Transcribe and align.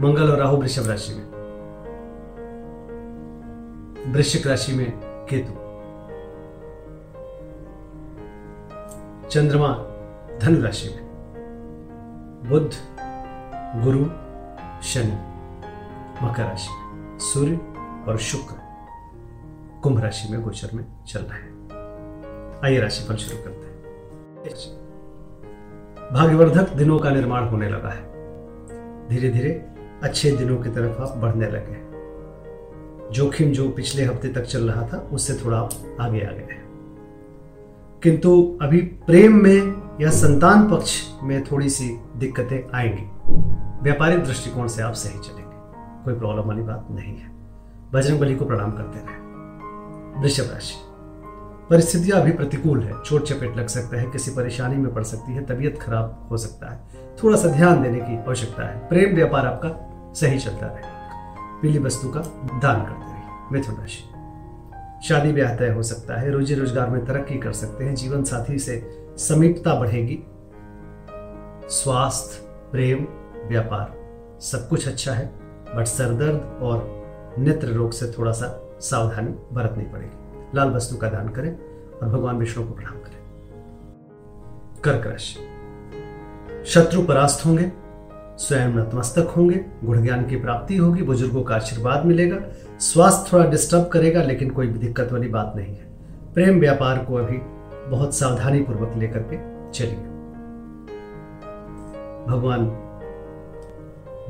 मंगल 0.00 0.30
और 0.30 0.38
राहु 0.38 0.56
वृषभ 0.56 0.86
राशि 0.86 1.14
में। 1.14 1.32
वृश्चिक 4.12 4.46
राशि 4.46 4.72
में 4.72 4.92
केतु। 5.30 5.52
चंद्रमा 9.28 9.68
धनु 10.42 10.62
राशि 10.62 10.88
में। 10.88 11.02
बुध, 12.44 12.70
गुरु, 13.82 14.04
शनि, 14.82 15.32
मकर 16.26 16.42
राशि 16.42 16.68
में। 16.70 17.18
सूर्य 17.18 17.56
और 18.08 18.18
शुक्र 18.18 18.54
कुंभ 19.82 20.00
राशि 20.00 20.32
में 20.32 20.42
गोचर 20.42 20.76
में 20.76 21.04
चल 21.04 21.20
रहे 21.20 21.40
हैं। 21.40 21.68
आइए 22.64 22.78
राशिफल 22.78 23.16
शुरू 23.16 23.42
करते 23.42 23.66
हैं। 23.66 23.72
भाग्यवर्धक 26.12 26.72
दिनों 26.72 26.98
का 26.98 27.10
निर्माण 27.10 27.48
होने 27.48 27.68
लगा 27.68 27.88
है। 27.88 28.12
धीरे 29.08 29.28
धीरे 29.30 29.71
अच्छे 30.02 30.30
दिनों 30.30 30.56
की 30.56 30.70
तरफ़ 30.70 31.02
आप 31.02 31.16
बढ़ने 31.18 31.46
लगे 31.46 31.92
जोखिम 33.12 33.50
जो 33.50 33.68
पिछले 33.68 34.04
हफ़्ते 34.04 34.28
तक 34.28 34.42
चल 34.42 34.70
रहा 34.70 34.88
था, 34.88 35.08
उससे 35.12 35.34
थोड़ा 35.34 35.58
आप 35.58 35.70
आगे 36.00 36.20
आ 36.20 36.30
गए 36.30 36.58
किंतु 38.02 38.58
अभी 38.62 38.78
प्रेम 38.80 39.42
में 39.42 39.82
या 40.00 40.10
संतान 40.10 40.70
पक्ष 40.70 41.02
में 41.22 41.44
थोड़ी 41.44 41.70
सी 41.70 42.00
दिक्कतें 42.16 42.70
आएँगी। 42.74 43.10
व्यापारिक 43.82 44.24
दृष्टिकोण 44.24 44.66
से 44.66 44.82
आप 44.82 44.92
सही 44.92 45.18
चलेंगे। 45.18 45.56
कोई 46.04 46.14
प्रॉब्लम 46.14 46.42
वाली 46.42 46.62
बात 46.62 46.86
नहीं 46.90 47.16
है। 47.16 47.32
बजरंग 47.92 48.20
बली 48.20 48.34
को 48.34 48.44
प्रणाम 48.44 48.72
करते 48.72 48.98
रहे। 48.98 49.16
वृषभ 50.22 50.52
राशि। 50.52 50.74
परिस्थितियाँ 51.70 52.20
अभी 52.20 52.32
प्रतिकूल 52.32 52.82
है। 52.82 52.92
चोट 53.06 53.22
चपेट 53.22 53.56
लग 53.56 53.66
सकता 53.66 53.96
है, 53.96 54.10
किसी 54.10 54.30
परेशानी 54.30 54.76
में 54.76 54.94
पड़ 54.94 55.02
सकती 55.02 55.32
है, 55.32 55.46
तबीयत 55.46 55.78
खराब 55.82 56.28
हो 56.30 56.36
सकता 56.36 56.72
है। 56.72 56.80
थोड़ा 57.24 57.36
सा 57.36 57.48
ध्यान 57.48 57.82
देने 57.82 57.98
की 57.98 58.18
आवश्यकता 58.18 58.68
है। 58.68 58.88
प्रेम 58.88 59.14
व्यापार 59.14 59.46
आपका 59.46 59.68
सही 60.14 60.38
चलता 60.38 60.66
रहे। 60.66 60.82
पीली 61.62 61.78
वस्तु 61.78 62.08
का 62.08 62.20
दान 62.58 62.84
करते 62.84 63.12
रहिए 63.12 63.50
मिथुन 63.52 63.76
राशि 63.76 64.08
शादी 65.08 65.32
ब्याह 65.32 65.56
तय 65.56 65.68
हो 65.68 65.82
सकता 65.82 66.20
है, 66.20 66.30
रोजी 66.30 66.54
रोज़गार 66.54 66.90
में 66.90 67.04
तरक्की 67.04 67.38
कर 67.38 67.52
सकते 67.52 67.84
हैं, 67.84 67.94
जीवन 67.94 68.24
साथी 68.24 68.58
से 68.58 69.06
समीपता 69.18 69.74
बढ़ेगी। 69.74 70.18
स्वास्थ्य, 71.68 72.46
प्रेम, 72.72 73.06
व्यापार, 73.48 73.94
सब 74.40 74.68
कुछ 74.68 74.88
अच्छा 74.88 75.12
है, 75.12 75.26
बट 75.76 75.86
सरदर्द 75.86 76.58
और 76.62 77.04
नेत्र 77.38 77.68
रोग 77.68 77.92
से 77.92 78.12
थोड़ा 78.18 78.32
सा 78.32 78.78
सावधानी 78.80 79.34
बरतनी 79.52 79.84
पड़ेगी। 79.84 80.56
लाल 80.56 80.70
वस्तु 80.70 80.96
का 80.96 81.08
दान 81.08 81.28
करें 81.28 81.52
और 81.98 82.08
भगवान 82.08 82.36
विष्णु 82.36 82.64
को 82.64 82.74
प्रणाम 82.74 82.94
करें। 82.94 83.20
कर्क 84.84 85.06
राशि। 85.06 85.48
शत्रु 86.66 87.02
परास्त 87.02 87.46
होंगे 87.46 87.72
स्वयं 88.42 88.68
नतमस्तक 88.68 89.34
होंगे। 89.36 89.64
गुण 89.84 90.02
ज्ञान 90.02 90.26
की 90.26 90.36
प्राप्ति 90.36 90.76
होगी, 90.76 91.02
बुज़ुर्गों 91.02 91.42
का 91.42 91.54
आशीर्वाद 91.54 92.06
मिलेगा। 92.06 92.36
स्वास्थ्य 92.78 93.30
थोड़ा 93.32 93.50
डिस्टर्ब 93.50 93.88
करेगा, 93.88 94.22
लेकिन 94.22 94.50
कोई 94.50 94.66
दिक्कत 94.66 95.12
वाली 95.12 95.28
बात 95.28 95.52
नहीं 95.56 95.76
है। 95.76 95.92
प्रेम 96.34 96.60
व्यापार 96.60 96.98
को 96.98 97.14
अभी 97.14 97.38
बहुत 97.90 98.14
सावधानी 98.14 98.60
पूर्वक 98.60 98.92
लेकर 98.96 99.18
के 99.18 99.36
चलिए। 99.70 100.04
भगवान 102.26 102.66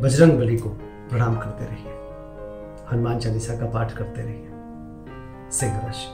बजरंग 0.02 0.32
बली 0.32 0.58
को 0.58 0.68
प्रणाम 1.10 1.36
करते 1.36 1.64
रहिए। 1.64 1.92
हनुमान 2.92 3.18
चालीसा 3.18 3.54
का 3.54 3.66
पाठ 3.66 3.92
करते 3.92 4.22
रहिए। 4.22 4.48
सिंह 5.50 5.78
राशि। 5.78 6.12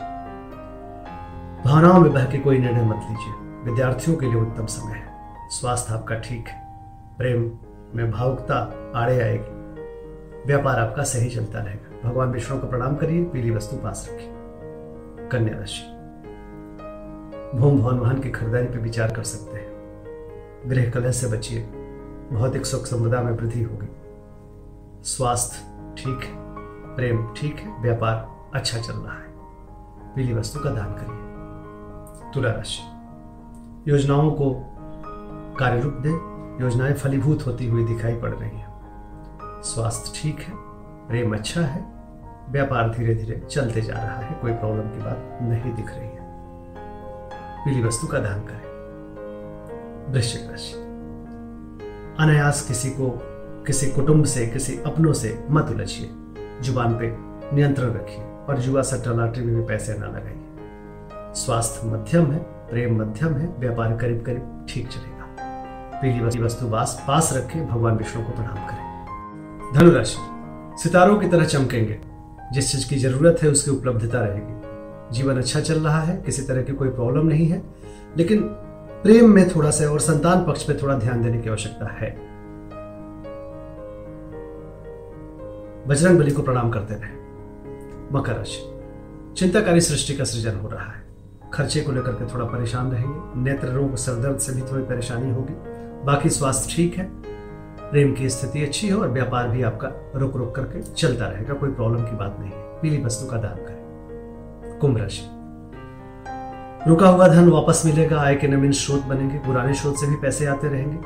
भावनाओं 1.68 2.00
में 2.00 2.12
बह 2.12 2.24
के 2.24 2.38
कोई 2.38 2.58
निर्णय 2.58 2.84
मत 2.84 3.00
लीजिए। 3.10 3.34
विद्यार्थियों 3.70 4.16
के 4.16 4.26
लिए 4.26 4.40
उत्तम 4.40 4.66
समय 4.66 4.92
है। 4.92 5.06
स्वास्थ्य 5.50 5.94
आपका 5.94 6.14
ठीक 6.14 6.48
है। 6.48 6.68
प्रेम 7.18 7.50
में 7.94 8.10
भावुकता 8.10 8.74
आड़े 8.96 9.20
आएगी। 9.20 9.58
व्यापार 10.46 10.78
आपका 10.78 11.02
सही 11.02 11.30
चलता 11.30 11.58
रहेगा। 11.58 12.08
भगवान 12.08 12.28
विष्णु 12.28 12.58
को 12.58 12.66
प्रणाम 12.66 12.96
करिए, 12.96 13.24
पीली 13.24 13.50
वस्तु 13.50 13.76
पास 13.76 14.10
रखिए। 14.12 14.28
कन्या 15.28 15.58
राशि। 15.58 15.98
भूम 17.58 17.82
भवन 17.82 17.98
वाहन 17.98 18.20
की 18.20 18.30
खरीदारी 18.30 18.66
पर 18.66 18.78
विचार 18.78 19.12
कर 19.12 19.22
सकते 19.22 19.58
हैं। 19.58 19.68
गृह 20.66 20.90
कलह 20.90 21.10
से 21.10 21.26
बचिए। 21.26 21.62
भौतिक 22.32 22.66
सुख 22.66 22.84
संपदा 22.84 23.22
में 23.22 23.32
वृद्धि 23.32 23.62
होगी। 23.62 23.88
स्वास्थ्य 25.02 25.56
ठीक 26.02 26.20
प्रेम 26.96 27.34
ठीक 27.36 27.56
है, 27.56 27.82
व्यापार 27.82 28.28
अच्छा 28.54 28.78
चल 28.78 28.92
रहा 28.92 29.14
है। 29.14 29.28
पीली 30.14 30.34
वस्तु 30.34 30.60
का 30.60 30.70
दान 30.70 30.92
करिए। 30.92 31.28
तुला 32.34 32.50
राशि। 32.50 32.82
योजनाओं 33.90 34.30
को 34.30 34.74
कार्य 35.58 35.80
रूप 35.80 35.92
दे। 35.92 36.37
योजनाएँ 36.60 36.94
फलीभूत 36.94 37.46
होती 37.46 37.66
हुई 37.66 37.84
दिखाई 37.84 38.14
पड़ 38.14 38.30
रही 38.30 38.58
हैं। 38.58 38.68
स्वास्थ्य 39.62 40.12
ठीक 40.16 40.38
है, 40.40 40.52
प्रेम 41.08 41.36
अच्छा 41.36 41.60
है, 41.60 41.84
व्यापार 42.50 42.88
धीरे 42.90 43.14
धीरे 43.14 43.46
चलते 43.50 43.80
जा 43.80 43.94
रहा 43.94 44.16
है, 44.16 44.40
कोई 44.40 44.52
प्रॉब्लम 44.52 44.82
की 44.82 44.98
बात 44.98 45.38
नहीं 45.42 45.74
दिख 45.74 45.88
रही 45.88 46.08
है। 46.08 46.18
पीली 47.64 47.82
वस्तु 47.82 48.06
का 48.06 48.18
दान 48.18 48.40
करें। 48.40 48.68
वृश्चिक 50.12 50.50
राशि। 50.50 50.74
अनायास 52.20 52.68
किसी 52.68 52.90
को, 52.90 53.18
किसी 53.66 53.90
कुटुंब 53.90 54.24
से, 54.24 54.46
किसी 54.46 54.78
अपनों 54.86 55.12
से 55.12 55.44
मत 55.50 55.70
उलझिए। 55.70 56.10
ज़ुबान 56.62 56.98
पे 56.98 57.16
नियंत्रण 57.56 57.90
रखिए 57.90 58.24
और 58.48 58.58
जुआ 58.58 58.82
सट्टा 58.82 59.10
लॉटरी 59.10 59.44
में 59.44 59.56
भी 59.56 59.64
पैसे 59.64 59.98
ना 59.98 60.06
लगाइए। 60.06 60.44
स्वास्थ्य 61.34 61.88
मध्यम 61.88 62.32
है, 62.32 62.38
प्रेम 62.38 63.02
मध्यम 63.02 63.34
है, 63.34 63.54
व्यापार 63.58 63.96
करीब 63.96 64.24
करीब 64.24 64.66
ठीक 64.68 64.88
चलेगा। 64.88 65.17
पीली 66.02 66.42
वस्तु 66.42 66.66
बास 66.66 67.04
पास 67.08 67.30
रखें, 67.32 67.68
भगवान 67.68 67.96
विष्णु 67.96 68.24
को 68.24 68.32
प्रणाम 68.32 68.54
करें। 68.54 68.88
धनुराशि, 69.74 70.16
सितारों 70.82 71.18
की 71.18 71.28
तरह 71.28 71.44
चमकेंगे। 71.44 72.00
जिस 72.52 72.72
चीज़ 72.72 72.88
की 72.88 72.96
ज़रूरत 72.96 73.38
है, 73.42 73.50
उसकी 73.50 73.70
उपलब्धता 73.70 74.20
रहेगी। 74.20 74.62
जीवन 75.12 75.38
अच्छा 75.38 75.60
चल 75.60 75.80
रहा 75.80 76.00
है, 76.00 76.22
किसी 76.22 76.42
तरह 76.42 76.62
की 76.62 76.72
कोई 76.72 76.88
प्रॉब्लम 76.88 77.26
नहीं 77.26 77.46
है, 77.46 77.62
लेकिन 78.16 78.42
प्रेम 79.02 79.30
में 79.30 79.56
थोड़ा 79.56 79.70
सा 79.70 79.90
और 79.90 80.00
संतान 80.00 80.44
पक्ष 80.44 80.62
पे 80.62 80.74
थोड़ा 80.74 80.98
ध्यान 80.98 81.22
देने 81.22 81.40
की 81.40 81.50
आवश्यकता 81.50 81.92
है। 81.92 82.28
बजरंग 85.86 86.18
बली 86.18 86.30
को 86.30 86.42
प्रणाम 86.42 86.70
करते 86.70 86.94
रहे। 86.94 87.18
मकर 88.12 88.32
राशि, 88.32 88.80
चिंताकारी 89.36 89.80
सृष्टि 89.80 90.14
का 90.14 90.24
सृजन 90.24 90.58
हो 90.58 90.68
रहा 90.68 90.92
है। 90.92 91.08
खर्चे 91.52 91.80
को 91.80 91.92
लेकर 91.92 92.12
के 92.12 92.34
थोड़ा 92.34 92.46
परेशान 92.46 92.92
रहेंगे। 92.92 93.40
नेत्र 93.40 93.68
रोग 93.68 93.96
सरदर्द 93.96 94.38
से 94.38 94.52
भी 94.52 94.62
थोड़ी 94.62 94.84
परेशानी 94.84 95.30
होगी। 95.30 95.77
बाकी 96.04 96.28
स्वास्थ्य 96.28 96.74
ठीक 96.76 96.96
है। 96.96 97.04
प्रेम 97.80 98.12
की 98.14 98.28
स्थिति 98.28 98.62
अच्छी 98.62 98.88
है 98.88 98.94
और 98.94 99.08
व्यापार 99.08 99.48
भी 99.48 99.62
आपका 99.62 99.88
रुक 100.16 100.36
रुक 100.36 100.54
करके 100.54 100.82
चलता 100.82 101.26
रहेगा, 101.26 101.54
कोई 101.54 101.70
प्रॉब्लम 101.70 102.04
की 102.04 102.16
बात 102.16 102.36
नहीं 102.40 102.50
है। 102.50 102.80
पीली 102.80 103.02
वस्तु 103.04 103.26
का 103.26 103.36
दान 103.36 103.56
करें। 103.56 104.78
कुंभ 104.80 104.98
राशि। 104.98 105.22
रुका 106.88 107.08
हुआ 107.08 107.28
धन 107.28 107.48
वापस 107.48 107.82
मिलेगा, 107.86 108.20
आय 108.20 108.34
के 108.34 108.48
नवीन 108.48 108.72
स्रोत 108.72 109.04
बनेंगे, 109.04 109.38
पुराने 109.38 109.74
स्रोत 109.74 109.96
से 109.96 110.06
भी 110.06 110.16
पैसे 110.16 110.46
आते 110.46 110.68
रहेंगे। 110.68 110.98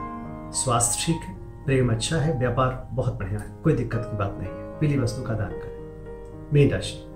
स्वास्थ्य 0.53 1.05
ठीक 1.07 1.23
है, 1.23 1.35
प्रेम 1.65 1.93
अच्छा 1.93 2.17
है, 2.17 2.39
व्यापार 2.39 2.89
बहुत 2.93 3.19
बढ़िया 3.19 3.39
है, 3.39 3.47
कोई 3.65 3.73
दिक्कत 3.73 4.09
की 4.11 4.17
बात 4.17 4.37
नहीं 4.39 4.49
है। 4.49 4.79
पीली 4.81 4.99
वस्तु 4.99 5.23
का 5.23 5.35
दान 5.35 5.51
करें। 5.53 6.51
मीन 6.53 6.71
राशि। 6.71 7.09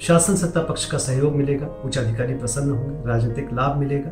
शासन 0.00 0.36
सत्ता 0.36 0.60
पक्ष 0.62 0.90
का 0.90 0.98
सहयोग 0.98 1.34
मिलेगा 1.36 1.66
उच्च 1.84 1.98
अधिकारी 1.98 2.34
प्रसन्न 2.34 2.70
होंगे, 2.70 3.08
राजनीतिक 3.08 3.52
लाभ 3.52 3.76
मिलेगा 3.76 4.10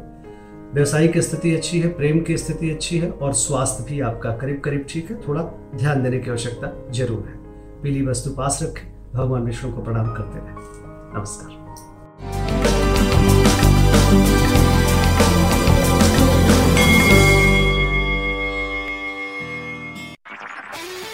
व्यवसायिक 0.74 1.16
स्थिति 1.18 1.54
अच्छी 1.56 1.78
है 1.80 1.88
प्रेम 1.88 2.20
की 2.22 2.36
स्थिति 2.38 2.70
अच्छी 2.70 2.98
है 2.98 3.10
और 3.10 3.32
स्वास्थ्य 3.34 3.84
भी 3.84 4.00
आपका 4.00 4.30
करीब 4.36 4.60
करीब 4.64 4.84
ठीक 4.90 5.10
है। 5.10 5.16
थोड़ा 5.28 5.42
ध्यान 5.74 6.02
देने 6.02 6.18
की 6.18 6.30
आवश्यकता 6.30 6.92
ज़रूर 6.92 7.24
है। 7.28 7.36
पीली 7.82 8.04
वस्तु 8.06 8.30
पास 8.30 8.58
रखें 8.62 8.86
भगवान 9.14 9.42
विष्णु 9.42 9.72
को 9.72 9.82
प्रणाम 9.82 10.12
करते 10.14 10.38
रहे। 10.38 10.52
नमस्कार। 11.18 11.56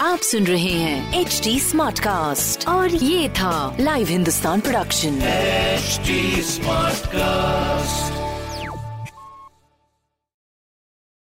आप 0.02 0.18
सुन 0.22 0.46
रहे 0.46 0.72
हैं 0.72 1.20
एच 1.20 1.40
डी 1.44 1.58
स्मार्ट 1.60 1.98
कास्ट 1.98 2.68
और 2.68 2.88
ये 2.88 3.28
था 3.28 3.76
live 3.80 4.06
Hindustan 4.08 4.60
production 4.60 5.20
smart 6.42 7.06
Smartcast. 7.06 8.23